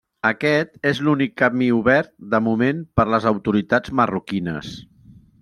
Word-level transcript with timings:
Aquest 0.27 0.87
és 0.91 1.01
l'únic 1.07 1.35
camí 1.41 1.67
obert 1.79 2.09
de 2.33 2.41
moment 2.47 2.81
per 3.01 3.07
les 3.17 3.29
autoritats 3.33 3.95
marroquines. 4.01 4.75